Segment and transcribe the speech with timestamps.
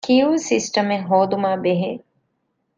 [0.05, 1.91] ކިޔޫ ސިސްޓަމެއް ހޯދުމާބެހޭ